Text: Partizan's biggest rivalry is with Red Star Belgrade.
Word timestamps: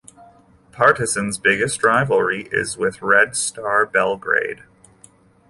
Partizan's 0.71 1.37
biggest 1.37 1.83
rivalry 1.83 2.47
is 2.51 2.75
with 2.75 3.03
Red 3.03 3.35
Star 3.35 3.85
Belgrade. 3.85 4.63